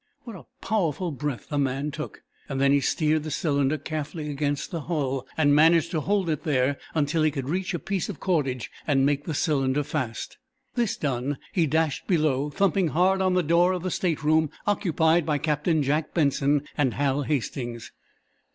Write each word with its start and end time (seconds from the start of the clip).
What 0.23 0.35
a 0.35 0.47
powerful 0.65 1.11
breath 1.11 1.49
the 1.49 1.59
man 1.59 1.91
took! 1.91 2.23
Then 2.49 2.71
he 2.71 2.79
steered 2.79 3.21
the 3.21 3.29
cylinder 3.29 3.77
carefully 3.77 4.31
against 4.31 4.71
the 4.71 4.81
hull, 4.81 5.27
and 5.37 5.53
managed 5.53 5.91
to 5.91 5.99
hold 6.01 6.27
it 6.31 6.41
there 6.43 6.79
until 6.95 7.21
he 7.21 7.29
could 7.29 7.47
reach 7.47 7.75
a 7.75 7.77
piece 7.77 8.09
of 8.09 8.19
cordage 8.19 8.71
and 8.87 9.05
make 9.05 9.25
the 9.25 9.35
cylinder 9.35 9.83
fast. 9.83 10.39
This 10.73 10.97
done, 10.97 11.37
he 11.53 11.67
dashed 11.67 12.07
below, 12.07 12.49
thumping 12.49 12.87
hard 12.87 13.21
on 13.21 13.35
the 13.35 13.43
door 13.43 13.73
of 13.73 13.83
the 13.83 13.91
stateroom 13.91 14.49
occupied 14.65 15.23
by 15.23 15.37
Captain 15.37 15.83
Jack 15.83 16.15
Benson 16.15 16.65
and 16.75 16.95
Hal 16.95 17.21
Hastings. 17.21 17.91